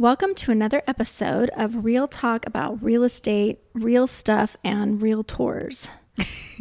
Welcome 0.00 0.34
to 0.36 0.50
another 0.50 0.80
episode 0.86 1.50
of 1.58 1.84
Real 1.84 2.08
Talk 2.08 2.46
about 2.46 2.82
real 2.82 3.04
estate, 3.04 3.58
real 3.74 4.06
stuff, 4.06 4.56
and 4.64 5.02
real 5.02 5.22
tours. 5.22 5.90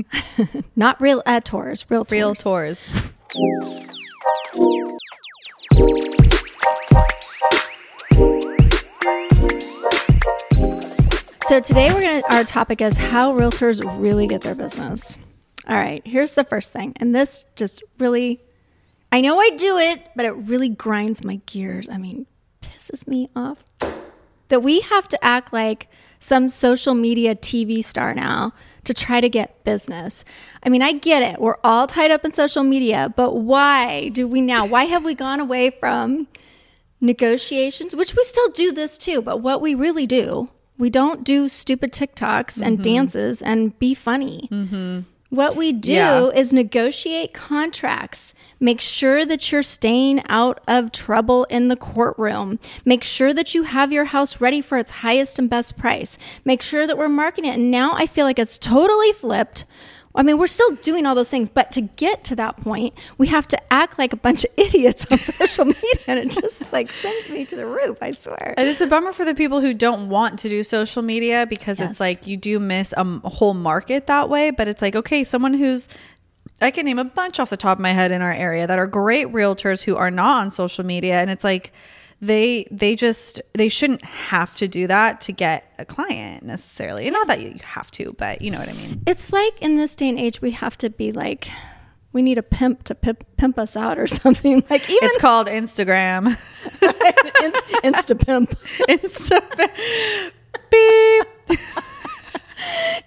Not 0.75 0.99
real 0.99 1.23
uh, 1.25 1.39
tours, 1.39 1.85
real 1.87 2.03
tours. 2.03 2.11
Real 2.11 2.35
tours. 2.35 2.93
So 11.43 11.61
today 11.61 11.93
we're 11.93 12.01
gonna 12.01 12.21
our 12.29 12.43
topic 12.43 12.81
is 12.81 12.97
how 12.97 13.31
realtors 13.31 13.81
really 14.01 14.27
get 14.27 14.41
their 14.41 14.53
business. 14.53 15.15
All 15.65 15.77
right, 15.77 16.05
here's 16.05 16.33
the 16.33 16.43
first 16.43 16.73
thing, 16.73 16.91
and 16.97 17.15
this 17.15 17.45
just 17.55 17.83
really 17.99 18.41
I 19.13 19.21
know 19.21 19.39
I 19.39 19.51
do 19.51 19.77
it, 19.77 20.09
but 20.13 20.25
it 20.25 20.31
really 20.31 20.67
grinds 20.67 21.23
my 21.23 21.37
gears. 21.45 21.87
I 21.87 21.97
mean, 21.97 22.25
pisses 22.89 23.07
me 23.07 23.29
off 23.35 23.63
that 24.49 24.61
we 24.61 24.81
have 24.81 25.07
to 25.07 25.23
act 25.23 25.53
like 25.53 25.87
some 26.19 26.49
social 26.49 26.93
media 26.93 27.35
TV 27.35 27.83
star 27.83 28.13
now 28.13 28.51
to 28.83 28.93
try 28.93 29.21
to 29.21 29.29
get 29.29 29.63
business. 29.63 30.25
I 30.63 30.69
mean, 30.69 30.81
I 30.81 30.93
get 30.93 31.21
it. 31.21 31.39
We're 31.39 31.57
all 31.63 31.87
tied 31.87 32.11
up 32.11 32.25
in 32.25 32.33
social 32.33 32.63
media, 32.63 33.13
but 33.15 33.35
why 33.35 34.09
do 34.09 34.27
we 34.27 34.41
now? 34.41 34.65
Why 34.65 34.85
have 34.85 35.05
we 35.05 35.13
gone 35.13 35.39
away 35.39 35.69
from 35.69 36.27
negotiations, 36.99 37.95
which 37.95 38.15
we 38.15 38.23
still 38.23 38.49
do 38.49 38.71
this 38.71 38.97
too, 38.97 39.21
but 39.21 39.37
what 39.37 39.61
we 39.61 39.73
really 39.73 40.05
do, 40.05 40.49
we 40.77 40.89
don't 40.89 41.23
do 41.23 41.47
stupid 41.47 41.93
TikToks 41.93 42.61
and 42.61 42.77
mm-hmm. 42.77 42.95
dances 42.95 43.41
and 43.41 43.77
be 43.79 43.93
funny. 43.93 44.49
Mm-hmm. 44.51 45.01
What 45.29 45.55
we 45.55 45.71
do 45.71 45.93
Yeah. 45.93 46.25
is 46.29 46.51
negotiate 46.51 47.33
contracts. 47.33 48.33
Make 48.59 48.81
sure 48.81 49.25
that 49.25 49.51
you're 49.51 49.63
staying 49.63 50.23
out 50.27 50.59
of 50.67 50.91
trouble 50.91 51.43
in 51.45 51.67
the 51.67 51.75
courtroom. 51.75 52.59
Make 52.83 53.03
sure 53.03 53.33
that 53.33 53.53
you 53.53 53.63
have 53.63 53.93
your 53.93 54.05
house 54.05 54.41
ready 54.41 54.59
for 54.59 54.77
its 54.77 54.91
highest 54.91 55.37
and 55.37 55.49
best 55.49 55.77
price. 55.77 56.17
Make 56.43 56.61
sure 56.63 56.87
that 56.87 56.97
we're 56.97 57.09
marketing 57.09 57.51
it. 57.51 57.55
And 57.59 57.69
now 57.71 57.93
I 57.93 58.07
feel 58.07 58.25
like 58.25 58.39
it's 58.39 58.57
totally 58.57 59.13
flipped. 59.13 59.65
I 60.15 60.23
mean, 60.23 60.39
we're 60.39 60.47
still 60.47 60.71
doing 60.77 61.05
all 61.05 61.13
those 61.13 61.29
things, 61.29 61.49
but 61.49 61.71
to 61.73 61.81
get 61.81 62.23
to 62.25 62.35
that 62.35 62.57
point, 62.57 62.93
we 63.19 63.27
have 63.27 63.47
to 63.49 63.73
act 63.73 63.99
like 63.99 64.11
a 64.11 64.17
bunch 64.17 64.43
of 64.43 64.49
idiots 64.57 65.05
on 65.11 65.19
social 65.19 65.65
media, 65.65 65.81
and 66.07 66.17
it 66.19 66.31
just 66.31 66.71
like 66.73 66.91
sends 66.91 67.29
me 67.29 67.45
to 67.45 67.55
the 67.55 67.65
roof. 67.67 67.97
I 68.01 68.11
swear. 68.11 68.55
And 68.57 68.67
it's 68.67 68.81
a 68.81 68.87
bummer 68.87 69.13
for 69.13 69.23
the 69.23 69.35
people 69.35 69.61
who 69.61 69.73
don't 69.73 70.09
want 70.09 70.39
to 70.39 70.49
do 70.49 70.63
social 70.63 71.01
media 71.03 71.45
because 71.47 71.79
Yes. 71.79 71.91
it's 71.91 71.99
like 71.99 72.25
you 72.25 72.37
do 72.37 72.59
miss 72.59 72.93
a 72.97 73.03
whole 73.29 73.53
market 73.53 74.07
that 74.07 74.29
way. 74.29 74.49
But 74.51 74.67
it's 74.67 74.81
like, 74.81 74.95
okay, 74.95 75.23
someone 75.23 75.53
who's, 75.53 75.87
I 76.59 76.71
can 76.71 76.85
name 76.85 76.99
a 76.99 77.05
bunch 77.05 77.39
off 77.39 77.51
the 77.51 77.57
top 77.57 77.77
of 77.77 77.81
my 77.81 77.91
head 77.93 78.11
in 78.11 78.21
our 78.23 78.33
area 78.33 78.65
that 78.65 78.79
are 78.79 78.87
great 78.87 79.27
realtors 79.27 79.83
who 79.83 79.95
are 79.95 80.11
not 80.11 80.41
on 80.41 80.51
social 80.51 80.83
media. 80.83 81.21
And 81.21 81.29
it's 81.29 81.43
like, 81.43 81.71
they 82.21 82.67
they 82.69 82.95
just 82.95 83.41
they 83.53 83.69
shouldn't 83.69 84.03
have 84.03 84.53
to 84.55 84.67
do 84.67 84.87
that 84.87 85.21
to 85.21 85.31
get 85.31 85.71
a 85.79 85.85
client 85.85 86.43
necessarily 86.43 87.09
not 87.09 87.27
that 87.27 87.39
you 87.41 87.55
have 87.63 87.89
to 87.91 88.13
but 88.17 88.41
you 88.41 88.51
know 88.51 88.59
what 88.59 88.67
i 88.67 88.73
mean 88.73 89.01
It's 89.07 89.31
like 89.31 89.61
in 89.61 89.77
this 89.77 89.95
day 89.95 90.09
and 90.09 90.19
age, 90.19 90.41
we 90.41 90.51
have 90.51 90.77
to 90.79 90.89
be 90.89 91.11
like, 91.13 91.47
we 92.11 92.21
need 92.21 92.37
a 92.37 92.43
pimp 92.43 92.83
to 92.85 92.95
pimp, 92.95 93.23
pimp 93.37 93.57
us 93.57 93.77
out 93.77 93.97
or 93.97 94.07
something. 94.21 94.63
Like 94.69 94.89
even 94.89 95.03
it's 95.03 95.17
called 95.17 95.47
instagram 95.47 96.35
Insta 97.83 98.19
pimp. 98.25 98.55
Insta- 98.89 100.31
beep 100.69 101.59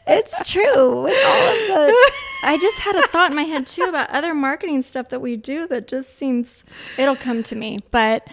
It's 0.07 0.51
true. 0.51 1.03
With 1.03 1.25
all 1.27 1.49
of 1.49 1.59
the, 1.69 2.13
I 2.45 2.59
just 2.61 2.81
had 2.81 2.97
a 2.97 3.03
thought 3.09 3.31
in 3.31 3.37
my 3.37 3.43
head 3.45 3.67
too 3.67 3.83
about 3.85 4.09
other 4.11 4.35
marketing 4.35 4.81
stuff 4.83 5.11
that 5.11 5.21
we 5.21 5.37
do 5.37 5.67
that 5.69 5.87
just 5.87 6.17
seems 6.17 6.65
it'll 6.97 7.17
come 7.17 7.43
to 7.45 7.55
me, 7.55 7.79
but 7.91 8.27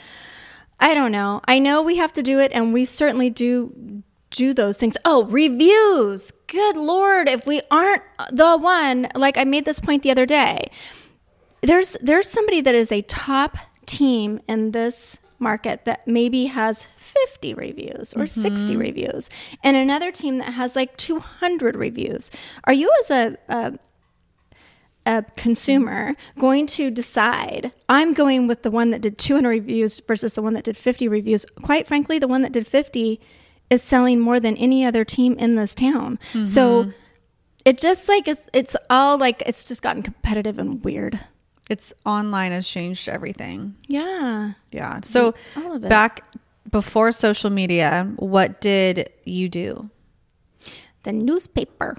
I 0.80 0.94
don't 0.94 1.12
know. 1.12 1.42
I 1.46 1.60
know 1.60 1.82
we 1.82 1.98
have 1.98 2.14
to 2.14 2.24
do 2.24 2.40
it, 2.40 2.52
and 2.54 2.74
we 2.74 2.86
certainly 2.86 3.30
do 3.30 4.04
do 4.32 4.54
those 4.54 4.78
things. 4.78 4.96
Oh, 5.06 5.26
reviews. 5.26 6.32
Good 6.48 6.78
lord, 6.78 7.28
if 7.28 7.46
we 7.46 7.62
aren't 7.72 8.04
the 8.32 8.58
one, 8.58 9.08
like 9.16 9.38
I 9.38 9.44
made 9.44 9.66
this 9.66 9.80
point 9.80 10.04
the 10.04 10.12
other 10.12 10.26
day. 10.26 10.70
There's 11.62 11.98
there's 12.02 12.30
somebody 12.30 12.62
that 12.62 12.76
is 12.76 12.92
a 12.92 13.02
top 13.04 13.58
team 13.86 14.40
in 14.48 14.72
this 14.72 15.20
market 15.40 15.86
that 15.86 16.08
maybe 16.08 16.46
has 16.46 16.86
50 16.98 17.54
reviews 17.54 18.14
or 18.14 18.26
60 18.26 18.74
mm-hmm. 18.74 18.80
reviews 18.80 19.30
and 19.64 19.78
another 19.78 20.12
team 20.12 20.38
that 20.40 20.54
has 20.54 20.76
like 20.76 20.98
200 20.98 21.78
reviews 21.78 22.30
are 22.66 22.74
you 22.74 22.92
as 23.00 23.10
a, 23.10 23.38
a 23.48 23.80
a 25.10 25.26
consumer 25.36 26.16
going 26.38 26.68
to 26.68 26.92
decide 26.92 27.72
I'm 27.90 28.14
going 28.14 28.48
with 28.48 28.62
the 28.62 28.70
one 28.70 28.92
that 28.92 29.02
did 29.02 29.18
200 29.18 29.50
reviews 29.50 30.00
versus 30.00 30.34
the 30.34 30.42
one 30.44 30.54
that 30.54 30.64
did 30.64 30.78
50 30.78 31.08
reviews. 31.08 31.48
Quite 31.64 31.88
frankly, 31.88 32.20
the 32.20 32.28
one 32.28 32.44
that 32.44 32.52
did 32.52 32.68
50 32.68 33.20
is 33.72 33.82
selling 33.82 34.20
more 34.20 34.40
than 34.40 34.56
any 34.58 34.86
other 34.86 35.04
team 35.04 35.34
in 35.40 35.56
this 35.56 35.74
town. 35.74 36.20
So 36.46 36.84
mm-hmm. 36.84 36.92
it 37.66 37.80
just 37.80 38.08
like 38.08 38.28
it's, 38.28 38.48
it's 38.54 38.76
all 38.90 39.18
like 39.18 39.42
it's 39.48 39.64
just 39.64 39.82
gotten 39.82 40.04
competitive 40.04 40.60
and 40.60 40.84
weird. 40.84 41.20
it's 41.72 41.92
online 42.06 42.52
has 42.52 42.68
changed 42.68 43.10
everything 43.10 43.76
Yeah. 43.88 44.54
Yeah. 44.72 45.00
So 45.02 45.34
all 45.56 45.74
of 45.74 45.84
it. 45.84 45.90
back 45.90 46.24
before 46.70 47.12
social 47.12 47.50
media, 47.50 48.12
what 48.18 48.62
did 48.62 49.10
you 49.26 49.50
do? 49.50 49.90
The 51.02 51.14
newspaper 51.14 51.98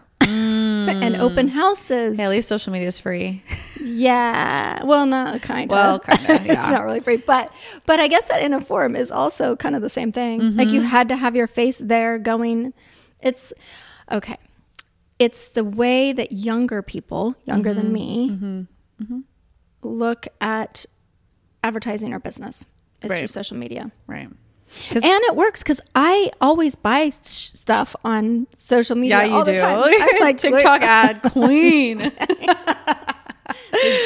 and 0.89 1.17
open 1.17 1.49
houses. 1.49 2.19
Hey, 2.19 2.25
at 2.25 2.31
least 2.31 2.49
social 2.49 2.73
media 2.73 2.89
is 2.89 2.99
free. 2.99 3.43
Yeah. 3.83 4.85
Well, 4.85 5.07
not 5.07 5.43
kind 5.43 5.71
of. 5.71 5.75
Well, 5.75 5.99
kinda, 6.01 6.43
it's 6.53 6.71
not 6.71 6.85
really 6.85 7.01
free, 7.01 7.17
but 7.19 7.53
but 7.87 8.01
I 8.01 8.09
guess 8.09 8.29
that 8.29 8.43
in 8.43 8.53
a 8.55 8.61
form 8.61 8.95
is 8.97 9.11
also 9.11 9.57
kind 9.57 9.75
of 9.77 9.83
the 9.83 9.91
same 9.91 10.13
thing. 10.13 10.57
Like 10.57 10.69
Mm-hmm. 10.69 10.75
you 10.77 10.81
had 10.83 11.09
to 11.09 11.17
have 11.17 11.35
your 11.37 11.47
face 11.47 11.79
there 11.79 12.19
going. 12.19 12.73
It's 13.23 13.53
okay. 14.11 14.37
It's 15.19 15.49
the 15.49 15.65
way 15.65 16.13
that 16.13 16.33
younger 16.33 16.81
people, 16.83 17.35
younger 17.45 17.71
Mm-hmm. 17.75 17.79
than 17.79 17.93
me, 17.93 18.67
look 19.83 20.27
at 20.41 20.87
advertising 21.63 22.13
or 22.13 22.19
business. 22.19 22.67
Is 23.03 23.11
through 23.19 23.27
social 23.29 23.57
media. 23.57 23.93
Right. 24.07 24.29
And 24.93 25.05
it 25.05 25.37
works 25.37 25.63
because 25.63 25.81
I 25.95 26.31
always 26.41 26.75
buy 26.77 27.11
sh- 27.11 27.15
stuff 27.25 27.95
on 28.05 28.47
social 28.55 28.97
media. 28.97 29.19
yeah, 29.19 29.25
you 29.25 29.35
all 29.35 29.45
do. 29.45 29.53
The 29.53 29.61
time. 29.61 29.83
I'm 30.01 30.21
like 30.21 30.39
TikTok 30.39 30.83
ad 30.83 31.23
queen. 31.23 32.01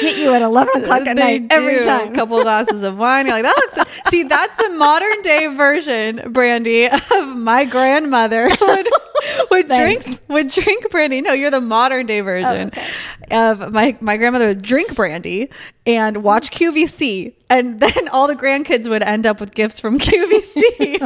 get 0.01 0.17
you 0.17 0.33
at 0.33 0.41
eleven 0.41 0.83
o'clock 0.83 1.07
at 1.07 1.15
night 1.17 1.47
every 1.49 1.75
do. 1.75 1.83
time. 1.83 2.13
A 2.13 2.15
couple 2.15 2.41
glasses 2.41 2.83
of 2.83 2.97
wine. 2.97 3.25
You're 3.25 3.35
like, 3.35 3.43
that 3.43 3.55
looks. 3.75 3.91
See, 4.09 4.23
that's 4.23 4.55
the 4.55 4.69
modern 4.69 5.21
day 5.21 5.47
version, 5.47 6.31
Brandy, 6.31 6.87
of 6.87 7.37
my 7.37 7.65
grandmother 7.65 8.47
would, 8.61 8.87
would 9.51 9.67
drink 9.67 10.05
would 10.27 10.49
drink 10.49 10.89
brandy. 10.91 11.21
No, 11.21 11.33
you're 11.33 11.51
the 11.51 11.61
modern 11.61 12.05
day 12.05 12.21
oh, 12.21 12.25
version 12.25 12.67
okay. 12.67 12.87
of 13.31 13.71
my 13.71 13.97
my 14.01 14.17
grandmother 14.17 14.47
would 14.47 14.61
drink 14.61 14.95
brandy 14.95 15.49
and 15.85 16.23
watch 16.23 16.51
mm-hmm. 16.51 16.77
QVC, 16.77 17.33
and 17.49 17.79
then 17.79 18.07
all 18.09 18.27
the 18.27 18.35
grandkids 18.35 18.89
would 18.89 19.03
end 19.03 19.25
up 19.25 19.39
with 19.39 19.53
gifts 19.53 19.79
from 19.79 19.99
QVC. 19.99 21.01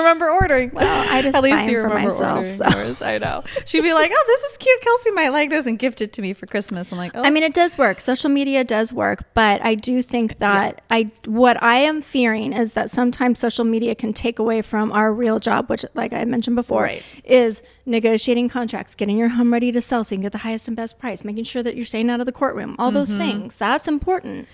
Remember 0.00 0.28
ordering. 0.30 0.70
Well, 0.72 1.06
I 1.10 1.22
just 1.26 1.36
At 1.36 1.42
least 1.42 1.68
you 1.70 1.78
remember 1.78 2.04
myself, 2.04 2.36
ordering 2.38 2.52
so. 2.52 2.68
yours. 2.78 3.02
I 3.02 3.18
know. 3.18 3.44
She'd 3.64 3.82
be 3.82 3.92
like, 3.94 4.10
"Oh, 4.14 4.24
this 4.26 4.42
is 4.42 4.56
cute. 4.56 4.80
Kelsey 4.80 5.10
might 5.12 5.28
like 5.30 5.50
this," 5.50 5.66
and 5.66 5.78
gift 5.78 6.00
it 6.00 6.12
to 6.14 6.22
me 6.22 6.32
for 6.32 6.46
Christmas. 6.46 6.90
I'm 6.92 6.98
like, 6.98 7.12
"Oh, 7.14 7.22
I 7.22 7.30
mean, 7.30 7.42
it 7.42 7.54
does 7.54 7.78
work. 7.78 8.00
Social 8.00 8.28
media 8.30 8.64
does 8.64 8.92
work, 8.92 9.24
but 9.34 9.64
I 9.64 9.74
do 9.76 10.02
think 10.02 10.38
that 10.38 10.82
I 10.90 11.10
what 11.26 11.62
I 11.62 11.76
am 11.76 12.02
fearing 12.02 12.52
is 12.52 12.72
that 12.74 12.90
sometimes 12.90 13.38
social 13.38 13.64
media 13.64 13.94
can 13.94 14.12
take 14.12 14.38
away 14.38 14.62
from 14.62 14.92
our 14.92 15.12
real 15.12 15.38
job, 15.38 15.68
which, 15.70 15.84
like 15.94 16.12
I 16.12 16.24
mentioned 16.24 16.56
before, 16.56 16.82
Right. 16.82 17.02
is 17.24 17.62
negotiating 17.86 18.48
contracts, 18.48 18.94
getting 18.94 19.16
your 19.16 19.28
home 19.30 19.52
ready 19.52 19.72
to 19.72 19.80
sell 19.80 20.04
so 20.04 20.14
you 20.14 20.18
can 20.18 20.22
get 20.22 20.32
the 20.32 20.38
highest 20.38 20.68
and 20.68 20.76
best 20.76 20.98
price, 20.98 21.24
making 21.24 21.44
sure 21.44 21.62
that 21.62 21.76
you're 21.76 21.84
staying 21.84 22.10
out 22.10 22.20
of 22.20 22.26
the 22.26 22.32
courtroom, 22.32 22.76
all 22.78 22.90
those 22.90 23.10
Mm-hmm. 23.10 23.18
things. 23.20 23.56
That's 23.56 23.88
important. 23.88 24.46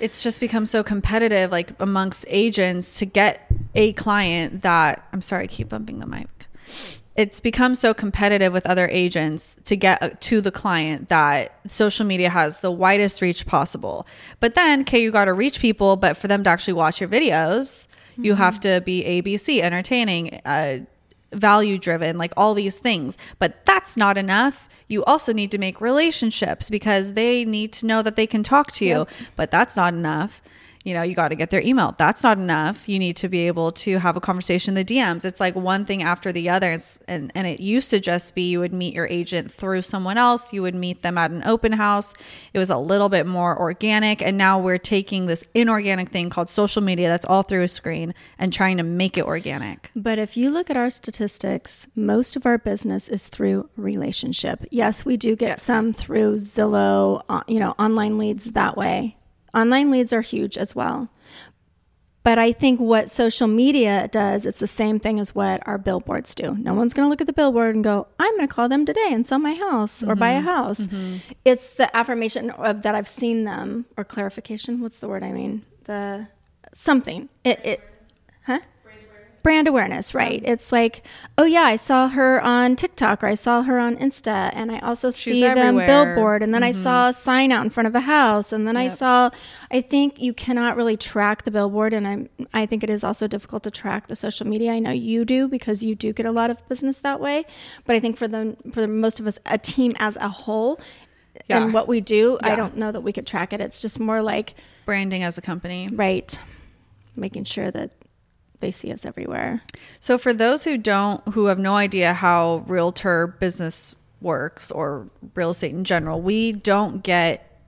it's 0.00 0.22
just 0.24 0.40
become 0.40 0.66
so 0.66 0.82
competitive 0.82 1.52
like 1.52 1.70
amongst 1.78 2.24
agents 2.28 2.98
to 2.98 3.06
get 3.06 3.43
a 3.74 3.92
client 3.94 4.62
that 4.62 5.06
I'm 5.12 5.22
sorry 5.22 5.44
I 5.44 5.46
keep 5.46 5.68
bumping 5.68 5.98
the 5.98 6.06
mic. 6.06 6.28
It's 7.16 7.38
become 7.40 7.76
so 7.76 7.94
competitive 7.94 8.52
with 8.52 8.66
other 8.66 8.88
agents 8.88 9.56
to 9.64 9.76
get 9.76 10.02
uh, 10.02 10.10
to 10.20 10.40
the 10.40 10.50
client 10.50 11.08
that 11.10 11.58
social 11.68 12.04
media 12.04 12.28
has 12.30 12.60
the 12.60 12.72
widest 12.72 13.22
reach 13.22 13.46
possible. 13.46 14.06
But 14.40 14.54
then 14.54 14.80
okay 14.80 15.02
you 15.02 15.10
got 15.12 15.26
to 15.26 15.32
reach 15.32 15.60
people 15.60 15.96
but 15.96 16.16
for 16.16 16.28
them 16.28 16.42
to 16.44 16.50
actually 16.50 16.74
watch 16.74 17.00
your 17.00 17.08
videos 17.08 17.86
you 18.16 18.36
have 18.36 18.60
to 18.60 18.80
be 18.84 19.02
abc 19.02 19.60
entertaining 19.60 20.40
uh, 20.44 20.78
value 21.34 21.78
driven 21.78 22.16
like 22.16 22.32
all 22.36 22.54
these 22.54 22.78
things. 22.78 23.18
But 23.38 23.64
that's 23.66 23.96
not 23.96 24.16
enough. 24.16 24.68
You 24.88 25.04
also 25.04 25.32
need 25.32 25.50
to 25.50 25.58
make 25.58 25.80
relationships 25.80 26.70
because 26.70 27.14
they 27.14 27.44
need 27.44 27.72
to 27.74 27.86
know 27.86 28.02
that 28.02 28.16
they 28.16 28.26
can 28.26 28.42
talk 28.42 28.72
to 28.72 28.84
you. 28.84 29.06
But 29.36 29.50
that's 29.50 29.76
not 29.76 29.94
enough 29.94 30.40
you 30.84 30.92
know, 30.92 31.02
you 31.02 31.14
got 31.14 31.28
to 31.28 31.34
get 31.34 31.48
their 31.50 31.62
email. 31.62 31.94
That's 31.98 32.22
not 32.22 32.36
enough. 32.38 32.88
You 32.88 32.98
need 32.98 33.16
to 33.16 33.28
be 33.28 33.46
able 33.46 33.72
to 33.72 33.98
have 33.98 34.16
a 34.16 34.20
conversation 34.20 34.76
in 34.76 34.86
the 34.86 34.94
DMs. 34.94 35.24
It's 35.24 35.40
like 35.40 35.56
one 35.56 35.86
thing 35.86 36.02
after 36.02 36.30
the 36.30 36.50
other. 36.50 36.72
It's, 36.72 36.98
and, 37.08 37.32
and 37.34 37.46
it 37.46 37.58
used 37.58 37.88
to 37.90 38.00
just 38.00 38.34
be 38.34 38.50
you 38.50 38.60
would 38.60 38.74
meet 38.74 38.94
your 38.94 39.06
agent 39.06 39.50
through 39.50 39.80
someone 39.82 40.18
else, 40.18 40.52
you 40.52 40.60
would 40.60 40.74
meet 40.74 41.00
them 41.02 41.16
at 41.16 41.30
an 41.30 41.42
open 41.44 41.72
house. 41.72 42.12
It 42.52 42.58
was 42.58 42.68
a 42.68 42.76
little 42.76 43.08
bit 43.08 43.26
more 43.26 43.58
organic. 43.58 44.20
And 44.20 44.36
now 44.36 44.58
we're 44.60 44.76
taking 44.78 45.24
this 45.26 45.42
inorganic 45.54 46.10
thing 46.10 46.28
called 46.28 46.50
social 46.50 46.82
media 46.82 47.08
that's 47.08 47.24
all 47.24 47.42
through 47.42 47.62
a 47.62 47.68
screen 47.68 48.12
and 48.38 48.52
trying 48.52 48.76
to 48.76 48.82
make 48.82 49.16
it 49.16 49.24
organic. 49.24 49.90
But 49.96 50.18
if 50.18 50.36
you 50.36 50.50
look 50.50 50.68
at 50.68 50.76
our 50.76 50.90
statistics, 50.90 51.88
most 51.96 52.36
of 52.36 52.44
our 52.44 52.58
business 52.58 53.08
is 53.08 53.28
through 53.28 53.70
relationship. 53.76 54.66
Yes, 54.70 55.04
we 55.06 55.16
do 55.16 55.34
get 55.34 55.48
Yes. 55.48 55.62
some 55.62 55.92
through 55.94 56.34
Zillow, 56.34 57.22
uh, 57.28 57.42
you 57.48 57.58
know, 57.58 57.74
online 57.78 58.18
leads 58.18 58.50
that 58.52 58.76
way. 58.76 59.16
Online 59.54 59.90
leads 59.90 60.12
are 60.12 60.20
huge 60.20 60.58
as 60.58 60.74
well. 60.74 61.08
But 62.24 62.38
I 62.38 62.52
think 62.52 62.80
what 62.80 63.10
social 63.10 63.46
media 63.46 64.08
does, 64.10 64.46
it's 64.46 64.58
the 64.58 64.66
same 64.66 64.98
thing 64.98 65.20
as 65.20 65.34
what 65.34 65.62
our 65.68 65.76
billboards 65.76 66.34
do. 66.34 66.56
No 66.56 66.72
one's 66.72 66.94
going 66.94 67.04
to 67.04 67.10
look 67.10 67.20
at 67.20 67.26
the 67.26 67.34
billboard 67.34 67.74
and 67.74 67.84
go, 67.84 68.06
I'm 68.18 68.34
going 68.34 68.48
to 68.48 68.54
call 68.54 68.66
them 68.66 68.86
today 68.86 69.08
and 69.10 69.26
sell 69.26 69.38
my 69.38 69.52
house 69.52 70.02
or 70.02 70.14
buy 70.14 70.32
a 70.32 70.38
mm-hmm. 70.38 70.46
house. 70.46 70.86
Mm-hmm. 70.86 71.16
It's 71.44 71.74
the 71.74 71.94
affirmation 71.94 72.48
of 72.50 72.82
that 72.82 72.94
I've 72.94 73.08
seen 73.08 73.44
them 73.44 73.84
or 73.98 74.04
clarification. 74.04 74.80
What's 74.80 75.00
the 75.00 75.08
word 75.08 75.22
I 75.22 75.32
mean? 75.32 75.66
The 75.84 76.28
something. 76.72 77.28
It, 77.44 77.60
it 77.62 77.80
huh? 78.46 78.60
Brand 79.44 79.68
awareness, 79.68 80.14
right? 80.14 80.42
It's 80.44 80.72
like, 80.72 81.06
oh 81.36 81.44
yeah, 81.44 81.62
I 81.62 81.76
saw 81.76 82.08
her 82.08 82.40
on 82.40 82.76
TikTok 82.76 83.22
or 83.22 83.26
I 83.26 83.34
saw 83.34 83.62
her 83.62 83.78
on 83.78 83.94
Insta, 83.98 84.50
and 84.54 84.72
I 84.72 84.78
also 84.78 85.10
see 85.10 85.42
them 85.42 85.76
billboard, 85.76 86.42
and 86.42 86.52
then 86.52 86.64
I 86.64 86.72
saw 86.72 87.02
mm-hmm. 87.02 87.10
a 87.10 87.12
sign 87.12 87.52
out 87.52 87.62
in 87.62 87.70
front 87.70 87.86
of 87.86 87.94
a 87.94 88.00
house, 88.00 88.52
and 88.52 88.66
then 88.66 88.76
I 88.76 88.88
saw. 88.88 89.30
I 89.70 89.82
think 89.82 90.20
you 90.20 90.32
cannot 90.32 90.76
really 90.76 90.96
track 90.96 91.44
the 91.44 91.50
billboard, 91.50 91.92
and 91.92 92.08
I 92.08 92.28
I 92.52 92.66
think 92.66 92.82
it 92.82 92.90
is 92.90 93.04
also 93.04 93.28
difficult 93.28 93.62
to 93.64 93.70
track 93.70 94.08
the 94.08 94.16
social 94.16 94.46
media. 94.46 94.72
I 94.72 94.78
know 94.78 94.90
you 94.90 95.26
do 95.26 95.46
because 95.46 95.84
you 95.84 95.94
do 95.94 96.12
get 96.14 96.26
a 96.26 96.32
lot 96.32 96.50
of 96.50 96.66
business 96.68 96.98
that 96.98 97.20
way, 97.20 97.44
but 97.84 97.94
I 97.94 98.00
think 98.00 98.16
for 98.16 98.26
the 98.26 98.56
for 98.72 98.88
most 98.88 99.20
of 99.20 99.26
us, 99.26 99.38
a 99.46 99.58
team 99.58 99.94
as 100.00 100.16
a 100.16 100.28
whole. 100.28 100.80
Yeah. 101.48 101.64
And 101.64 101.74
what 101.74 101.88
we 101.88 102.00
do, 102.00 102.38
I 102.42 102.54
don't 102.54 102.76
know 102.76 102.92
that 102.92 103.00
we 103.00 103.12
could 103.12 103.26
track 103.26 103.52
it. 103.52 103.60
It's 103.60 103.82
just 103.82 103.98
more 103.98 104.22
like, 104.22 104.54
Branding 104.86 105.24
as 105.24 105.36
a 105.36 105.42
company. 105.42 105.88
right, 105.92 106.38
making 107.16 107.42
sure 107.42 107.72
that 107.72 107.90
they 108.64 108.70
see 108.70 108.90
us 108.90 109.04
everywhere. 109.04 109.62
So 110.00 110.16
for 110.16 110.32
those 110.32 110.64
who 110.64 110.78
don't 110.78 111.26
who 111.34 111.46
have 111.46 111.58
no 111.58 111.76
idea 111.76 112.14
how 112.14 112.64
realtor 112.66 113.26
business 113.26 113.94
works 114.22 114.70
or 114.70 115.10
real 115.34 115.50
estate 115.50 115.72
in 115.72 115.84
general, 115.84 116.20
we 116.22 116.52
don't 116.52 117.02
get 117.02 117.60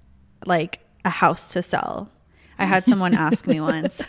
like 0.47 0.81
a 1.05 1.11
house 1.11 1.53
to 1.53 1.63
sell. 1.63 2.11
I 2.59 2.65
had 2.65 2.85
someone 2.85 3.15
ask 3.15 3.47
me 3.47 3.61
once, 3.73 4.03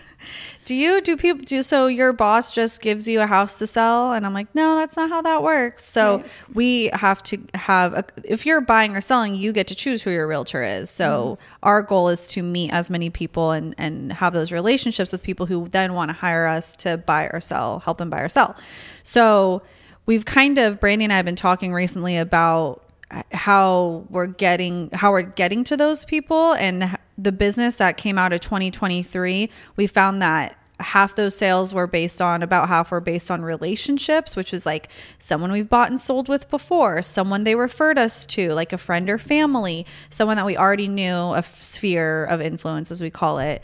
"Do 0.65 0.75
you 0.75 1.01
do 1.01 1.17
people 1.17 1.43
do 1.45 1.61
so 1.61 1.87
your 1.87 2.13
boss 2.13 2.53
just 2.53 2.81
gives 2.81 3.07
you 3.07 3.21
a 3.21 3.27
house 3.27 3.59
to 3.59 3.67
sell?" 3.67 4.13
And 4.13 4.25
I'm 4.25 4.33
like, 4.33 4.53
"No, 4.55 4.75
that's 4.75 4.95
not 4.95 5.09
how 5.09 5.21
that 5.21 5.43
works." 5.43 5.83
So 5.83 6.23
we 6.53 6.89
have 6.93 7.21
to 7.23 7.39
have 7.53 7.93
a, 7.93 8.05
if 8.23 8.45
you're 8.45 8.61
buying 8.61 8.95
or 8.95 9.01
selling, 9.01 9.35
you 9.35 9.51
get 9.51 9.67
to 9.67 9.75
choose 9.75 10.01
who 10.01 10.11
your 10.11 10.27
realtor 10.27 10.63
is. 10.63 10.89
So 10.89 11.37
mm-hmm. 11.39 11.55
our 11.63 11.81
goal 11.81 12.09
is 12.09 12.27
to 12.29 12.41
meet 12.41 12.71
as 12.71 12.89
many 12.89 13.09
people 13.09 13.51
and 13.51 13.75
and 13.77 14.13
have 14.13 14.33
those 14.33 14.51
relationships 14.51 15.11
with 15.11 15.23
people 15.23 15.45
who 15.45 15.67
then 15.67 15.93
want 15.93 16.09
to 16.09 16.13
hire 16.13 16.47
us 16.47 16.75
to 16.77 16.97
buy 16.97 17.29
or 17.33 17.41
sell, 17.41 17.79
help 17.79 17.97
them 17.97 18.09
buy 18.09 18.21
or 18.21 18.29
sell. 18.29 18.55
So 19.03 19.61
we've 20.05 20.25
kind 20.25 20.57
of 20.57 20.79
Brandy 20.79 21.05
and 21.05 21.13
I 21.13 21.17
have 21.17 21.25
been 21.25 21.35
talking 21.35 21.73
recently 21.73 22.17
about 22.17 22.83
uh, 23.11 23.23
how 23.31 24.05
we're 24.09 24.27
getting 24.27 24.89
how 24.91 25.11
we're 25.11 25.21
getting 25.21 25.63
to 25.65 25.77
those 25.77 26.03
people 26.03 26.53
and 26.53 26.97
the 27.17 27.31
business 27.31 27.75
that 27.75 27.97
came 27.97 28.17
out 28.17 28.33
of 28.33 28.39
2023 28.39 29.49
we 29.75 29.87
found 29.87 30.21
that 30.21 30.57
half 30.79 31.15
those 31.15 31.35
sales 31.35 31.73
were 31.73 31.87
based 31.87 32.21
on 32.21 32.43
about 32.43 32.67
half 32.67 32.91
were 32.91 33.01
based 33.01 33.31
on 33.31 33.41
relationships 33.41 34.35
which 34.35 34.53
is 34.53 34.65
like 34.65 34.89
someone 35.17 35.51
we've 35.51 35.69
bought 35.69 35.89
and 35.89 35.99
sold 35.99 36.27
with 36.29 36.49
before 36.49 37.01
someone 37.01 37.43
they 37.43 37.55
referred 37.55 37.97
us 37.97 38.25
to 38.25 38.53
like 38.53 38.71
a 38.71 38.77
friend 38.77 39.09
or 39.09 39.17
family 39.17 39.85
someone 40.09 40.37
that 40.37 40.45
we 40.45 40.55
already 40.55 40.87
knew 40.87 41.33
a 41.33 41.41
sphere 41.41 42.25
of 42.25 42.41
influence 42.41 42.91
as 42.91 43.01
we 43.01 43.09
call 43.09 43.39
it 43.39 43.63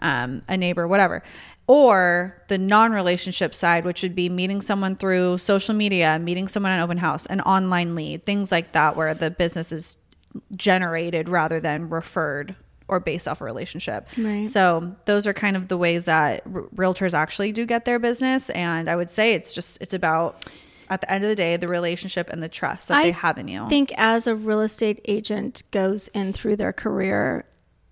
um, 0.00 0.42
a 0.48 0.56
neighbor 0.56 0.88
whatever. 0.88 1.22
Or 1.66 2.42
the 2.48 2.58
non-relationship 2.58 3.54
side 3.54 3.86
which 3.86 4.02
would 4.02 4.14
be 4.14 4.28
meeting 4.28 4.60
someone 4.60 4.96
through 4.96 5.38
social 5.38 5.74
media 5.74 6.18
meeting 6.18 6.46
someone 6.46 6.72
at 6.72 6.76
an 6.76 6.82
open 6.82 6.98
house 6.98 7.24
an 7.26 7.40
online 7.40 7.94
lead 7.94 8.24
things 8.24 8.52
like 8.52 8.72
that 8.72 8.96
where 8.96 9.14
the 9.14 9.30
business 9.30 9.72
is 9.72 9.96
generated 10.54 11.28
rather 11.28 11.60
than 11.60 11.88
referred 11.88 12.54
or 12.88 13.00
based 13.00 13.26
off 13.26 13.40
a 13.40 13.44
relationship 13.44 14.06
Right. 14.18 14.46
so 14.46 14.94
those 15.06 15.26
are 15.26 15.32
kind 15.32 15.56
of 15.56 15.68
the 15.68 15.76
ways 15.78 16.04
that 16.04 16.42
r- 16.52 16.62
realtors 16.76 17.14
actually 17.14 17.50
do 17.52 17.64
get 17.66 17.84
their 17.84 17.98
business 17.98 18.50
and 18.50 18.88
i 18.90 18.96
would 18.96 19.08
say 19.10 19.34
it's 19.34 19.54
just 19.54 19.80
it's 19.80 19.94
about 19.94 20.44
at 20.90 21.00
the 21.00 21.10
end 21.10 21.24
of 21.24 21.30
the 21.30 21.36
day 21.36 21.56
the 21.56 21.66
relationship 21.68 22.28
and 22.28 22.42
the 22.42 22.48
trust 22.48 22.88
that 22.88 22.98
I 22.98 23.02
they 23.04 23.10
have 23.12 23.38
in 23.38 23.48
you 23.48 23.64
I 23.64 23.68
think 23.68 23.92
as 23.96 24.26
a 24.26 24.34
real 24.36 24.60
estate 24.60 25.00
agent 25.06 25.62
goes 25.70 26.08
in 26.08 26.34
through 26.34 26.56
their 26.56 26.74
career, 26.74 27.46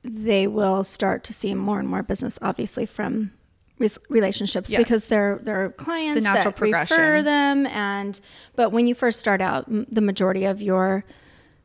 they 0.04 0.46
will 0.46 0.84
start 0.84 1.24
to 1.24 1.32
see 1.32 1.54
more 1.54 1.78
and 1.78 1.88
more 1.88 2.02
business, 2.02 2.38
obviously 2.42 2.84
from 2.84 3.32
relationships 4.10 4.70
Yes. 4.70 4.78
because 4.84 5.08
they're 5.08 5.40
they're 5.42 5.70
clients 5.70 6.22
that 6.22 6.60
refer 6.60 7.22
them. 7.22 7.66
And 7.66 8.20
but 8.54 8.70
when 8.72 8.86
you 8.86 8.94
first 8.94 9.18
start 9.18 9.40
out, 9.40 9.66
m- 9.68 9.86
the 9.90 10.00
majority 10.02 10.44
of 10.44 10.60
your 10.60 11.04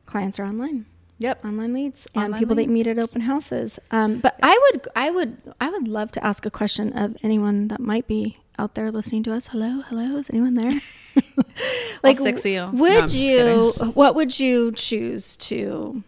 clients 0.06 0.38
are 0.40 0.44
online. 0.46 0.86
Yep 1.18 1.44
Online 1.44 1.72
leads 1.72 2.06
and 2.14 2.24
Online 2.24 2.38
people 2.38 2.54
that 2.56 2.68
meet 2.68 2.86
at 2.86 2.98
open 2.98 3.22
houses. 3.22 3.78
Um, 3.90 4.18
but 4.20 4.38
I 4.42 4.58
would, 4.72 4.88
I 4.96 5.10
would, 5.10 5.36
I 5.60 5.70
would 5.70 5.88
love 5.88 6.12
to 6.12 6.24
ask 6.24 6.46
a 6.46 6.50
question 6.50 6.92
of 6.96 7.16
anyone 7.22 7.68
that 7.68 7.80
might 7.80 8.06
be 8.06 8.38
out 8.58 8.74
there 8.74 8.90
listening 8.90 9.22
to 9.24 9.32
us. 9.32 9.48
Hello, 9.48 9.82
hello, 9.88 10.16
is 10.18 10.30
anyone 10.30 10.54
there? 10.54 10.80
like, 12.02 12.16
six 12.16 12.44
of 12.44 12.50
you. 12.52 12.70
Would 12.72 13.02
just 13.08 13.14
you? 13.16 13.72
What 13.94 14.14
would 14.14 14.38
you 14.40 14.72
choose 14.72 15.36
to? 15.48 16.02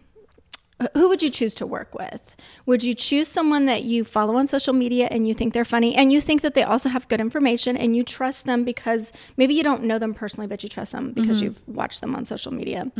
Who 0.95 1.09
would 1.09 1.21
you 1.21 1.29
choose 1.29 1.53
to 1.55 1.67
work 1.67 1.93
with? 1.93 2.35
Would 2.65 2.83
you 2.83 2.95
choose 2.95 3.27
someone 3.27 3.67
that 3.67 3.83
you 3.83 4.03
follow 4.03 4.35
on 4.35 4.47
social 4.47 4.73
media 4.73 5.07
and 5.11 5.27
you 5.27 5.35
think 5.35 5.53
they're 5.53 5.63
funny 5.63 5.95
and 5.95 6.11
you 6.11 6.19
think 6.19 6.41
that 6.41 6.55
they 6.55 6.63
also 6.63 6.89
have 6.89 7.07
good 7.07 7.21
information 7.21 7.77
and 7.77 7.95
you 7.95 8.01
trust 8.03 8.45
them 8.45 8.63
because 8.63 9.13
maybe 9.37 9.53
you 9.53 9.61
don't 9.61 9.83
know 9.83 9.99
them 9.99 10.15
personally, 10.15 10.47
but 10.47 10.63
you 10.63 10.69
trust 10.69 10.91
them 10.91 11.11
because 11.13 11.37
Mm-hmm. 11.37 11.45
you've 11.45 11.67
watched 11.67 12.01
them 12.01 12.15
on 12.15 12.25
social 12.25 12.51
media? 12.51 12.91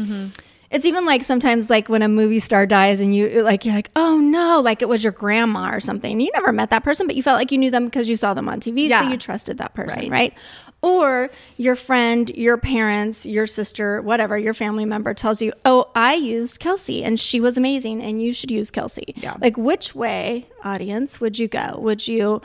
It's 0.71 0.85
even 0.85 1.05
like 1.05 1.21
sometimes 1.23 1.69
like 1.69 1.89
when 1.89 2.01
a 2.01 2.07
movie 2.07 2.39
star 2.39 2.65
dies 2.65 3.01
and 3.01 3.13
you 3.13 3.43
like 3.43 3.65
you're 3.65 3.75
like 3.75 3.91
oh 3.95 4.17
no 4.19 4.61
like 4.61 4.81
it 4.81 4.87
was 4.87 5.03
your 5.03 5.11
grandma 5.11 5.69
or 5.75 5.79
something. 5.81 6.19
You 6.21 6.31
never 6.33 6.51
met 6.53 6.69
that 6.69 6.83
person 6.83 7.07
but 7.07 7.15
you 7.17 7.23
felt 7.23 7.37
like 7.37 7.51
you 7.51 7.57
knew 7.57 7.69
them 7.71 7.85
because 7.85 8.07
you 8.07 8.15
saw 8.15 8.33
them 8.33 8.47
on 8.47 8.59
TV 8.61 8.89
so 8.89 9.03
you 9.09 9.17
trusted 9.17 9.57
that 9.57 9.73
person 9.73 10.03
Right. 10.03 10.11
right? 10.11 10.33
Or 10.81 11.29
your 11.57 11.75
friend 11.75 12.29
your 12.31 12.57
parents 12.57 13.25
your 13.25 13.45
sister 13.45 14.01
whatever 14.01 14.37
your 14.37 14.53
family 14.53 14.85
member 14.85 15.13
tells 15.13 15.41
you 15.41 15.51
oh 15.65 15.91
I 15.93 16.13
used 16.15 16.59
Kelsey 16.61 17.03
and 17.03 17.19
she 17.19 17.41
was 17.41 17.57
amazing 17.57 18.01
and 18.01 18.21
you 18.21 18.31
should 18.31 18.49
use 18.49 18.71
Kelsey. 18.71 19.13
Yeah. 19.17 19.35
like 19.41 19.57
which 19.57 19.93
way 19.93 20.47
audience 20.63 21.19
would 21.19 21.37
you 21.37 21.49
go? 21.49 21.75
Would 21.79 22.07
you 22.07 22.41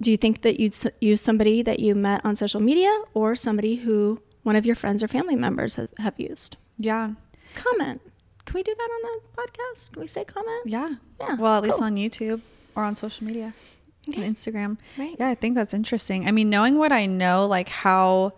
do 0.00 0.10
you 0.10 0.16
think 0.16 0.42
that 0.42 0.60
you'd 0.60 0.76
use 1.00 1.20
somebody 1.20 1.62
that 1.62 1.80
you 1.80 1.94
met 1.94 2.24
on 2.24 2.36
social 2.36 2.60
media 2.60 3.02
or 3.14 3.34
somebody 3.34 3.76
who 3.76 4.20
one 4.44 4.54
of 4.56 4.64
your 4.66 4.74
friends 4.76 5.02
or 5.02 5.08
family 5.08 5.34
members 5.36 5.76
have, 5.76 5.88
have 5.98 6.14
used 6.18 6.56
yeah 6.78 7.12
comment. 7.54 8.00
Can 8.46 8.54
we 8.54 8.62
do 8.62 8.74
that 8.76 8.90
on 8.90 9.18
a 9.18 9.40
podcast? 9.40 9.92
Can 9.92 10.00
we 10.02 10.06
say 10.06 10.24
comment? 10.24 10.66
Yeah. 10.66 10.94
Yeah, 11.20 11.36
Well, 11.36 11.56
at 11.56 11.62
least 11.62 11.80
on 11.80 11.96
YouTube 11.96 12.40
or 12.76 12.82
on 12.84 12.94
social 12.94 13.24
media, 13.26 13.54
Okay. 14.08 14.24
on 14.26 14.32
Instagram. 14.34 14.76
Right. 14.98 15.16
Yeah, 15.18 15.28
I 15.28 15.34
think 15.34 15.54
that's 15.54 15.72
interesting. 15.72 16.26
I 16.28 16.32
mean, 16.32 16.50
knowing 16.50 16.76
what 16.76 16.92
I 16.92 17.06
know, 17.06 17.46
like 17.46 17.68
how, 17.68 18.32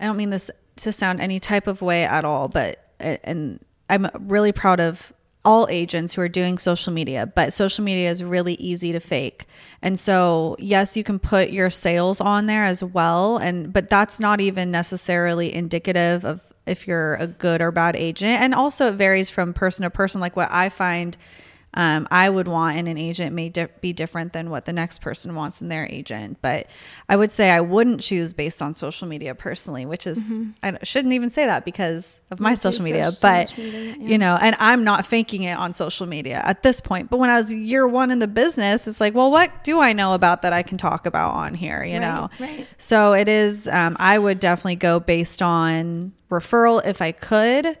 I 0.00 0.04
don't 0.06 0.16
mean 0.16 0.30
this 0.30 0.50
to 0.76 0.90
sound 0.92 1.20
any 1.20 1.38
type 1.38 1.66
of 1.66 1.80
way 1.80 2.04
at 2.04 2.24
all, 2.24 2.48
but, 2.48 2.90
and 2.98 3.64
I'm 3.88 4.08
really 4.18 4.50
proud 4.52 4.80
of 4.80 5.12
all 5.44 5.68
agents 5.70 6.14
who 6.14 6.20
are 6.22 6.28
doing 6.28 6.58
social 6.58 6.92
media, 6.92 7.24
but 7.26 7.52
social 7.52 7.84
media 7.84 8.10
is 8.10 8.24
really 8.24 8.54
easy 8.54 8.92
to 8.92 9.00
fake. 9.00 9.44
And 9.80 9.98
so, 9.98 10.56
yes, 10.58 10.96
you 10.96 11.04
can 11.04 11.18
put 11.18 11.50
your 11.50 11.70
sales 11.70 12.20
on 12.20 12.46
there 12.46 12.64
as 12.64 12.82
well 12.82 13.36
and 13.36 13.72
but 13.72 13.88
that's 13.90 14.18
not 14.18 14.40
even 14.40 14.70
necessarily 14.70 15.54
indicative 15.54 16.24
of 16.24 16.40
if 16.66 16.86
you're 16.86 17.14
a 17.16 17.26
good 17.26 17.60
or 17.60 17.70
bad 17.70 17.96
agent. 17.96 18.40
And 18.40 18.54
also 18.54 18.88
it 18.88 18.94
varies 18.94 19.30
from 19.30 19.52
person 19.52 19.82
to 19.82 19.90
person 19.90 20.20
like 20.20 20.36
what 20.36 20.50
I 20.50 20.68
find 20.68 21.16
um, 21.74 22.06
I 22.10 22.30
would 22.30 22.46
want 22.48 22.78
in 22.78 22.86
an 22.86 22.96
agent 22.96 23.34
may 23.34 23.48
di- 23.48 23.66
be 23.80 23.92
different 23.92 24.32
than 24.32 24.48
what 24.48 24.64
the 24.64 24.72
next 24.72 25.00
person 25.00 25.34
wants 25.34 25.60
in 25.60 25.68
their 25.68 25.86
agent. 25.90 26.38
But 26.40 26.68
I 27.08 27.16
would 27.16 27.32
say 27.32 27.50
I 27.50 27.60
wouldn't 27.60 28.00
choose 28.00 28.32
based 28.32 28.62
on 28.62 28.74
social 28.74 29.08
media 29.08 29.34
personally, 29.34 29.84
which 29.84 30.06
is, 30.06 30.32
I 30.62 30.78
shouldn't 30.84 31.14
even 31.14 31.30
say 31.30 31.46
that 31.46 31.64
because 31.64 32.20
of 32.30 32.38
my 32.38 32.54
social 32.54 32.84
media. 32.84 33.10
but, 33.20 33.56
media, 33.58 33.96
yeah. 33.98 34.06
you 34.06 34.18
know, 34.18 34.38
and 34.40 34.54
I'm 34.60 34.84
not 34.84 35.04
faking 35.04 35.42
it 35.42 35.58
on 35.58 35.72
social 35.72 36.06
media 36.06 36.40
at 36.44 36.62
this 36.62 36.80
point. 36.80 37.10
But 37.10 37.18
when 37.18 37.28
I 37.30 37.36
was 37.36 37.52
year 37.52 37.86
one 37.88 38.10
in 38.10 38.20
the 38.20 38.28
business, 38.28 38.86
it's 38.86 39.00
like, 39.00 39.14
well, 39.14 39.30
what 39.30 39.64
do 39.64 39.80
I 39.80 39.92
know 39.92 40.14
about 40.14 40.42
that 40.42 40.52
I 40.52 40.62
can 40.62 40.78
talk 40.78 41.06
about 41.06 41.34
on 41.34 41.54
here, 41.54 41.82
you 41.84 41.98
Right, 41.98 42.00
know? 42.00 42.30
right. 42.38 42.66
So 42.78 43.14
it 43.14 43.28
is, 43.28 43.66
um, 43.68 43.96
I 43.98 44.18
would 44.18 44.38
definitely 44.38 44.76
go 44.76 45.00
based 45.00 45.42
on 45.42 46.12
referral 46.30 46.84
if 46.84 47.02
I 47.02 47.12
could, 47.12 47.76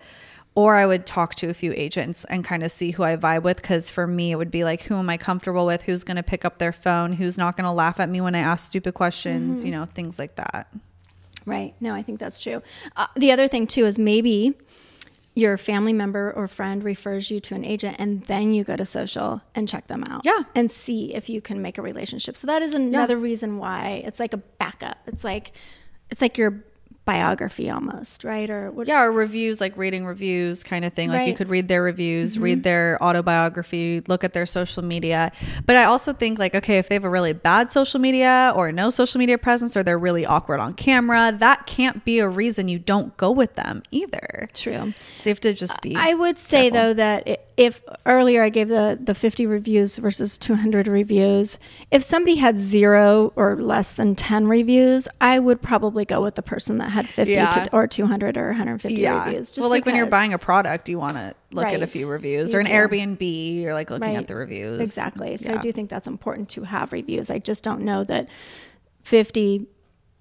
or 0.54 0.76
I 0.76 0.86
would 0.86 1.04
talk 1.04 1.34
to 1.36 1.48
a 1.48 1.54
few 1.54 1.72
agents 1.74 2.24
and 2.24 2.44
kind 2.44 2.62
of 2.62 2.70
see 2.70 2.92
who 2.92 3.02
I 3.02 3.16
vibe 3.16 3.42
with. 3.42 3.62
Cause 3.62 3.90
for 3.90 4.06
me, 4.06 4.30
it 4.30 4.36
would 4.36 4.50
be 4.50 4.64
like, 4.64 4.82
who 4.82 4.96
am 4.96 5.10
I 5.10 5.16
comfortable 5.16 5.66
with? 5.66 5.82
Who's 5.82 6.04
going 6.04 6.16
to 6.16 6.22
pick 6.22 6.44
up 6.44 6.58
their 6.58 6.72
phone? 6.72 7.14
Who's 7.14 7.36
not 7.36 7.56
going 7.56 7.64
to 7.64 7.72
laugh 7.72 7.98
at 7.98 8.08
me 8.08 8.20
when 8.20 8.34
I 8.34 8.40
ask 8.40 8.66
stupid 8.66 8.94
questions? 8.94 9.58
Mm-hmm. 9.58 9.66
You 9.66 9.72
know, 9.72 9.84
things 9.84 10.18
like 10.18 10.36
that. 10.36 10.72
Right. 11.44 11.74
No, 11.80 11.92
I 11.94 12.02
think 12.02 12.20
that's 12.20 12.38
true. 12.38 12.62
Uh, 12.96 13.06
the 13.16 13.32
other 13.32 13.48
thing 13.48 13.66
too 13.66 13.84
is 13.84 13.98
maybe 13.98 14.54
your 15.34 15.58
family 15.58 15.92
member 15.92 16.32
or 16.32 16.46
friend 16.46 16.84
refers 16.84 17.30
you 17.30 17.40
to 17.40 17.56
an 17.56 17.64
agent 17.64 17.96
and 17.98 18.22
then 18.24 18.54
you 18.54 18.62
go 18.62 18.76
to 18.76 18.86
social 18.86 19.42
and 19.54 19.68
check 19.68 19.88
them 19.88 20.04
out. 20.04 20.24
Yeah. 20.24 20.44
And 20.54 20.70
see 20.70 21.12
if 21.14 21.28
you 21.28 21.40
can 21.40 21.60
make 21.60 21.76
a 21.76 21.82
relationship. 21.82 22.36
So 22.36 22.46
that 22.46 22.62
is 22.62 22.72
another 22.74 23.16
reason 23.16 23.58
why 23.58 24.02
it's 24.04 24.20
like 24.20 24.32
a 24.32 24.36
backup. 24.38 24.98
It's 25.06 25.24
like 25.24 25.52
it's 26.10 26.22
like 26.22 26.38
your 26.38 26.62
biography 27.04 27.68
almost, 27.68 28.24
right? 28.24 28.48
Or 28.48 28.70
what 28.70 28.86
Yeah, 28.86 29.02
or 29.04 29.12
reviews, 29.12 29.60
like 29.60 29.76
reading 29.76 30.06
reviews 30.06 30.62
kind 30.64 30.84
of 30.84 30.92
thing. 30.92 31.08
Like 31.10 31.14
you 31.14 31.20
Right. 31.20 31.28
Mm-hmm. 31.28 31.36
could 31.36 31.48
read 31.48 31.68
their 31.68 31.82
reviews, 31.82 32.38
read 32.38 32.62
their 32.62 33.02
autobiography, 33.02 34.02
look 34.08 34.24
at 34.24 34.32
their 34.32 34.46
social 34.46 34.82
media. 34.82 35.32
But 35.66 35.76
I 35.76 35.84
also 35.84 36.12
think, 36.12 36.38
like, 36.38 36.54
okay, 36.54 36.78
if 36.78 36.88
they 36.88 36.94
have 36.94 37.04
a 37.04 37.10
really 37.10 37.32
bad 37.32 37.70
social 37.72 38.00
media 38.00 38.52
or 38.56 38.72
no 38.72 38.90
social 38.90 39.18
media 39.18 39.36
presence 39.38 39.76
or 39.76 39.82
they're 39.82 39.98
really 39.98 40.24
awkward 40.26 40.60
on 40.60 40.74
camera, 40.74 41.32
that 41.38 41.66
can't 41.66 42.04
be 42.04 42.18
a 42.20 42.28
reason 42.28 42.68
you 42.68 42.78
don't 42.78 43.16
go 43.16 43.30
with 43.30 43.54
them 43.54 43.82
either. 43.90 44.48
true. 44.54 44.94
So 45.18 45.28
you 45.28 45.30
have 45.30 45.40
to 45.40 45.52
just 45.52 45.80
be. 45.82 45.94
I 45.96 46.14
would 46.14 46.38
say 46.38 46.70
careful. 46.70 46.88
though 46.88 46.94
that 46.94 47.40
if 47.56 47.82
earlier 48.04 48.42
I 48.42 48.48
gave 48.48 48.68
the 48.68 48.98
the 49.00 49.14
50 49.14 49.46
reviews 49.46 49.96
versus 49.98 50.38
200 50.38 50.88
reviews, 50.88 51.58
if 51.90 52.02
somebody 52.02 52.36
had 52.36 52.58
0 52.58 53.32
or 53.36 53.56
less 53.56 53.92
than 53.92 54.14
10 54.16 54.48
reviews, 54.48 55.06
I 55.20 55.38
would 55.38 55.62
probably 55.62 56.04
go 56.04 56.22
with 56.22 56.34
the 56.34 56.42
person 56.42 56.78
that 56.78 56.90
had 56.94 57.08
50 57.08 57.34
Yeah. 57.34 57.50
to, 57.50 57.72
or 57.74 57.86
200 57.86 58.38
or 58.38 58.46
150 58.48 59.00
yeah. 59.00 59.24
reviews. 59.26 59.50
Just 59.50 59.60
well, 59.60 59.68
like 59.70 59.84
when 59.84 59.96
you're 59.96 60.06
buying 60.06 60.32
a 60.32 60.38
product, 60.38 60.88
you 60.88 60.98
want 60.98 61.16
to 61.16 61.34
look 61.52 61.66
at 61.66 61.82
a 61.82 61.86
few 61.86 62.06
reviews 62.08 62.52
You 62.52 62.58
or 62.58 62.60
an 62.60 62.66
do. 62.66 62.72
Airbnb, 62.72 63.60
you're 63.62 63.74
like 63.74 63.90
looking 63.90 64.08
Right. 64.08 64.16
at 64.16 64.26
the 64.26 64.34
reviews. 64.34 64.80
Exactly. 64.80 65.36
So 65.36 65.52
I 65.52 65.58
do 65.58 65.70
think 65.72 65.90
that's 65.90 66.08
important 66.08 66.48
to 66.50 66.62
have 66.62 66.92
reviews. 66.92 67.30
I 67.30 67.38
just 67.38 67.62
don't 67.62 67.82
know 67.82 68.04
that 68.04 68.28
50 69.02 69.66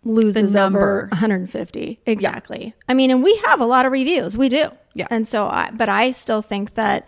loses 0.03 0.53
number. 0.53 0.80
over 0.80 1.08
150. 1.12 2.00
Exactly. 2.06 2.74
I 2.89 2.94
mean, 2.94 3.10
and 3.12 3.24
we 3.24 3.36
have 3.46 3.62
a 3.62 3.65
lot 3.65 3.86
of 3.86 3.92
reviews. 3.92 4.38
We 4.38 4.50
do. 4.50 4.65
Yeah. 4.94 5.08
And 5.10 5.27
so 5.27 5.46
I 5.46 5.70
but 5.74 5.89
I 5.89 6.12
still 6.12 6.42
think 6.42 6.74
that 6.75 7.08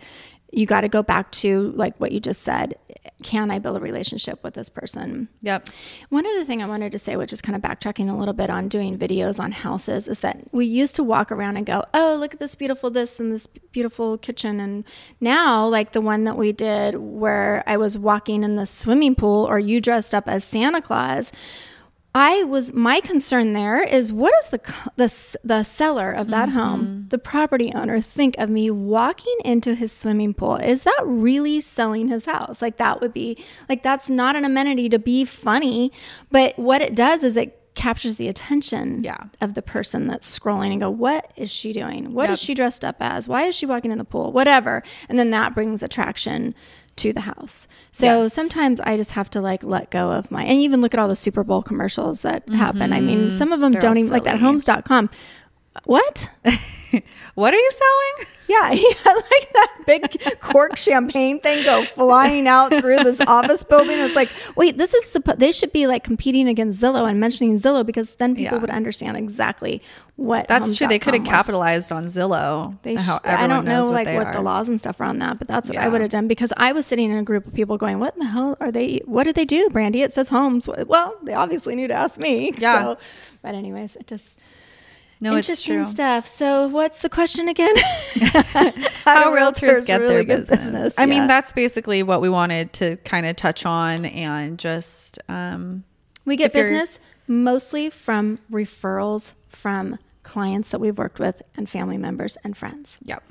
you 0.50 0.64
got 0.66 0.80
to 0.80 0.88
go 0.88 1.02
back 1.02 1.30
to 1.32 1.72
like 1.76 1.94
what 1.98 2.12
you 2.12 2.20
just 2.20 2.42
said. 2.42 2.74
Can 3.22 3.50
I 3.50 3.58
build 3.58 3.76
a 3.76 3.80
relationship 3.80 4.42
with 4.42 4.54
this 4.54 4.68
person? 4.68 5.28
Yep. 5.42 5.68
One 6.08 6.26
other 6.26 6.44
thing 6.44 6.62
I 6.62 6.66
wanted 6.66 6.92
to 6.92 6.98
say, 6.98 7.16
which 7.16 7.32
is 7.32 7.40
kind 7.40 7.56
of 7.56 7.62
backtracking 7.62 8.10
a 8.10 8.16
little 8.16 8.34
bit 8.34 8.50
on 8.50 8.68
doing 8.68 8.98
videos 8.98 9.40
on 9.40 9.52
houses, 9.52 10.08
is 10.08 10.20
that 10.20 10.52
we 10.52 10.66
used 10.66 10.96
to 10.96 11.04
walk 11.04 11.32
around 11.32 11.56
and 11.56 11.66
go, 11.66 11.82
"Oh, 11.94 12.16
look 12.18 12.34
at 12.34 12.40
this 12.40 12.54
beautiful 12.54 12.90
this 12.90 13.18
and 13.20 13.32
this 13.32 13.46
beautiful 13.46 14.18
kitchen," 14.18 14.60
and 14.60 14.84
now, 15.20 15.66
like 15.66 15.92
the 15.92 16.00
one 16.00 16.24
that 16.24 16.36
we 16.36 16.52
did 16.52 16.96
where 16.96 17.62
I 17.66 17.76
was 17.76 17.98
walking 17.98 18.42
in 18.42 18.56
the 18.56 18.66
swimming 18.66 19.14
pool, 19.14 19.46
or 19.48 19.58
you 19.58 19.80
dressed 19.80 20.14
up 20.14 20.28
as 20.28 20.44
Santa 20.44 20.80
Claus. 20.80 21.32
I 22.16 22.44
was 22.44 22.72
my 22.72 23.00
concern 23.00 23.52
there 23.52 23.82
is 23.82 24.10
what 24.10 24.32
does 24.32 24.48
the 24.48 24.60
the 24.96 25.36
the 25.44 25.64
seller 25.64 26.10
of 26.10 26.28
that 26.28 26.48
mm-hmm. 26.48 26.58
home, 26.58 27.06
the 27.10 27.18
property 27.18 27.70
owner, 27.74 28.00
think 28.00 28.36
of 28.38 28.48
me 28.48 28.70
walking 28.70 29.36
into 29.44 29.74
his 29.74 29.92
swimming 29.92 30.32
pool? 30.32 30.56
Is 30.56 30.84
that 30.84 31.02
really 31.04 31.60
selling 31.60 32.08
his 32.08 32.24
house? 32.24 32.62
Like 32.62 32.78
that 32.78 33.02
would 33.02 33.12
be 33.12 33.44
like 33.68 33.82
that's 33.82 34.08
not 34.08 34.34
an 34.34 34.46
amenity 34.46 34.88
to 34.88 34.98
be 34.98 35.26
funny, 35.26 35.92
but 36.30 36.58
what 36.58 36.80
it 36.80 36.96
does 36.96 37.22
is 37.22 37.36
it 37.36 37.60
captures 37.74 38.16
the 38.16 38.28
attention 38.28 39.04
Yeah. 39.04 39.24
of 39.42 39.52
the 39.52 39.60
person 39.60 40.06
that's 40.06 40.26
scrolling 40.38 40.70
and 40.70 40.80
go, 40.80 40.88
what 40.88 41.30
is 41.36 41.50
she 41.50 41.74
doing? 41.74 42.14
What 42.14 42.30
is 42.30 42.40
Yep. 42.40 42.46
she 42.46 42.54
dressed 42.54 42.82
up 42.82 42.96
as? 43.00 43.28
Why 43.28 43.44
is 43.44 43.54
she 43.54 43.66
walking 43.66 43.92
in 43.92 43.98
the 43.98 44.04
pool? 44.04 44.32
Whatever, 44.32 44.82
and 45.10 45.18
then 45.18 45.28
that 45.32 45.54
brings 45.54 45.82
attraction 45.82 46.54
to 46.96 47.12
the 47.12 47.20
house. 47.20 47.68
So 47.90 48.06
Yes. 48.06 48.32
sometimes 48.32 48.80
I 48.80 48.96
just 48.96 49.12
have 49.12 49.28
to 49.30 49.40
like 49.40 49.62
let 49.62 49.90
go 49.90 50.10
of 50.12 50.30
my 50.30 50.44
and 50.44 50.58
even 50.60 50.80
look 50.80 50.94
at 50.94 51.00
all 51.00 51.08
the 51.08 51.16
Super 51.16 51.44
Bowl 51.44 51.62
commercials 51.62 52.22
that 52.22 52.48
happen. 52.48 52.92
I 52.92 53.00
mean, 53.00 53.30
some 53.30 53.52
of 53.52 53.60
them 53.60 53.72
Mm-hmm. 53.72 53.72
They're 53.72 53.80
don't 53.80 53.98
even 53.98 54.12
like 54.12 54.24
that 54.24 54.38
homes.com. 54.38 55.10
What? 55.86 56.28
What 57.34 57.52
are 57.52 57.58
you 57.58 57.70
selling? 57.70 58.26
Yeah, 58.48 58.70
he 58.74 58.92
had 59.02 59.12
like 59.14 59.52
that 59.54 59.72
big 59.88 60.38
cork 60.40 60.76
champagne 60.76 61.40
thing 61.40 61.64
go 61.64 61.82
flying 61.84 62.46
out 62.46 62.68
through 62.72 62.98
this 63.02 63.20
office 63.20 63.64
building. 63.64 63.98
It's 63.98 64.14
like, 64.14 64.30
wait, 64.54 64.78
this 64.78 64.94
is 64.94 65.04
supposed, 65.04 65.40
they 65.40 65.50
should 65.50 65.72
be 65.72 65.88
like 65.88 66.04
competing 66.04 66.46
against 66.46 66.80
Zillow 66.80 67.10
and 67.10 67.18
mentioning 67.18 67.58
Zillow 67.58 67.84
because 67.84 68.14
then 68.14 68.36
people 68.36 68.54
Yeah. 68.54 68.60
would 68.60 68.70
understand 68.70 69.16
exactly 69.16 69.82
what 70.14 70.46
That's 70.46 70.76
true. 70.76 70.86
They 70.86 71.00
could 71.00 71.14
have 71.14 71.24
capitalized 71.24 71.90
on 71.90 72.04
Zillow. 72.04 72.80
They 72.82 72.96
sh- 72.98 73.08
I 73.24 73.48
don't 73.48 73.64
know 73.64 73.80
knows 73.80 73.88
like 73.88 74.06
what 74.06 74.32
the 74.32 74.40
laws 74.40 74.68
and 74.68 74.78
stuff 74.78 75.00
are 75.00 75.04
on 75.06 75.18
that, 75.18 75.40
but 75.40 75.48
that's 75.48 75.68
what 75.68 75.78
I 75.78 75.88
would 75.88 76.00
have 76.00 76.10
done 76.10 76.28
because 76.28 76.52
I 76.56 76.70
was 76.70 76.86
sitting 76.86 77.10
in 77.10 77.16
a 77.18 77.24
group 77.24 77.48
of 77.48 77.52
people 77.52 77.76
going, 77.78 77.98
"What 77.98 78.14
in 78.14 78.20
the 78.20 78.26
hell 78.26 78.56
are 78.60 78.70
they? 78.70 79.00
What 79.06 79.24
do 79.24 79.32
they 79.32 79.44
do, 79.44 79.68
Brandy? 79.70 80.02
It 80.02 80.14
says 80.14 80.28
homes. 80.28 80.68
Well, 80.68 81.16
they 81.24 81.34
obviously 81.34 81.74
need 81.74 81.88
to 81.88 81.94
ask 81.94 82.20
me." 82.20 82.52
Yeah. 82.56 82.80
So, 82.80 82.98
but 83.42 83.56
anyways, 83.56 83.96
it 83.96 84.06
just 84.06 84.38
No, 85.20 85.36
it's 85.36 85.48
interesting 85.48 85.76
true. 85.76 85.84
stuff. 85.84 86.26
So, 86.26 86.68
what's 86.68 87.00
the 87.00 87.08
question 87.08 87.48
again? 87.48 87.74
How 89.04 89.32
realtors, 89.32 89.86
get 89.86 90.00
really 90.00 90.14
their 90.14 90.24
get 90.24 90.48
business. 90.48 90.94
I 90.98 91.06
mean, 91.06 91.26
that's 91.26 91.52
basically 91.52 92.02
what 92.02 92.20
we 92.20 92.28
wanted 92.28 92.72
to 92.74 92.96
kind 92.98 93.24
of 93.24 93.36
touch 93.36 93.64
on 93.64 94.04
and 94.04 94.58
just 94.58 95.18
um, 95.28 95.84
we 96.24 96.36
get 96.36 96.46
if 96.46 96.54
you're- 96.54 96.70
business 96.70 96.98
mostly 97.28 97.90
from 97.90 98.38
referrals 98.50 99.34
from 99.48 99.98
clients 100.22 100.70
that 100.70 100.80
we've 100.80 100.98
worked 100.98 101.18
with 101.18 101.42
and 101.56 101.68
family 101.68 101.96
members 101.98 102.36
and 102.44 102.56
friends 102.56 102.98
yep, 103.04 103.22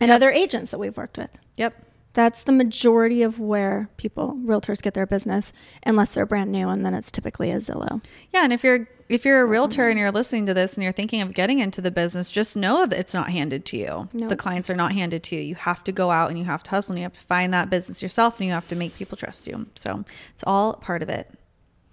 and 0.00 0.10
other 0.10 0.30
agents 0.30 0.70
that 0.70 0.78
we've 0.78 0.96
worked 0.96 1.16
with. 1.18 1.30
yep, 1.56 1.74
That's 2.16 2.44
the 2.44 2.52
majority 2.52 3.22
of 3.22 3.38
where 3.38 3.90
people, 3.98 4.38
realtors, 4.42 4.80
get 4.80 4.94
their 4.94 5.04
business, 5.04 5.52
unless 5.84 6.14
they're 6.14 6.24
brand 6.24 6.50
new, 6.50 6.70
and 6.70 6.82
then 6.82 6.94
it's 6.94 7.10
typically 7.10 7.50
a 7.50 7.56
Zillow. 7.56 8.02
yeah. 8.32 8.42
And 8.42 8.54
if 8.54 8.64
you're 8.64 8.88
if 9.10 9.26
you're 9.26 9.42
a 9.42 9.44
realtor 9.44 9.90
and 9.90 9.98
you're 9.98 10.10
listening 10.10 10.46
to 10.46 10.54
this 10.54 10.74
and 10.74 10.82
you're 10.82 10.94
thinking 10.94 11.20
of 11.20 11.34
getting 11.34 11.58
into 11.58 11.82
the 11.82 11.90
business, 11.90 12.30
just 12.30 12.56
know 12.56 12.86
that 12.86 12.98
it's 12.98 13.12
not 13.12 13.28
handed 13.28 13.66
to 13.66 13.76
you. 13.76 14.08
No. 14.14 14.28
The 14.28 14.34
clients 14.34 14.70
are 14.70 14.74
not 14.74 14.94
handed 14.94 15.22
to 15.24 15.36
you. 15.36 15.42
You 15.42 15.54
have 15.56 15.84
to 15.84 15.92
go 15.92 16.10
out 16.10 16.30
and 16.30 16.38
you 16.38 16.46
have 16.46 16.62
to 16.62 16.70
hustle 16.70 16.94
and 16.94 17.00
you 17.00 17.02
have 17.02 17.12
to 17.12 17.20
find 17.20 17.52
that 17.52 17.68
business 17.68 18.02
yourself 18.02 18.40
and 18.40 18.46
you 18.46 18.52
have 18.54 18.66
to 18.68 18.74
make 18.74 18.96
people 18.96 19.18
trust 19.18 19.46
you. 19.46 19.66
So 19.74 20.06
it's 20.32 20.42
all 20.46 20.72
part 20.72 21.02
of 21.02 21.10
it. 21.10 21.30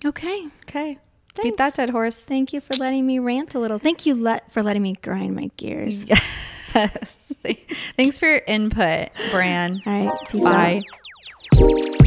Okay. 0.05 0.47
Okay. 0.61 0.99
Thanks. 1.35 1.43
Beat 1.43 1.57
that 1.57 1.75
dead 1.75 1.89
horse. 1.89 2.23
Thank 2.23 2.53
you 2.53 2.61
for 2.61 2.75
letting 2.75 3.05
me 3.05 3.19
rant 3.19 3.55
a 3.55 3.59
little. 3.59 3.77
Thank 3.77 4.05
you 4.05 4.15
let, 4.15 4.51
for 4.51 4.63
letting 4.63 4.83
me 4.83 4.95
grind 5.01 5.35
my 5.35 5.51
gears. 5.57 6.05
Yes. 6.75 7.33
Thanks 7.97 8.17
for 8.17 8.27
your 8.27 8.41
input, 8.47 9.09
Bran. 9.31 9.81
All 9.85 10.05
right. 10.05 10.17
Peace 10.29 10.43
Bye. 10.43 10.83
out. 11.61 12.02